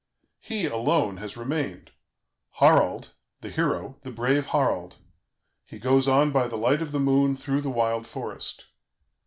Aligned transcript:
"He 0.39 0.65
alone 0.65 1.17
has 1.17 1.37
remained 1.37 1.91
Harald, 2.53 3.13
the 3.41 3.49
hero, 3.51 3.99
the 4.01 4.09
brave 4.09 4.47
Harald; 4.47 4.95
he 5.63 5.77
goes 5.77 6.07
on 6.07 6.31
by 6.31 6.47
the 6.47 6.57
light 6.57 6.81
of 6.81 6.91
the 6.91 6.99
moon 6.99 7.35
through 7.35 7.61
the 7.61 7.69
wild 7.69 8.07
forest. 8.07 8.65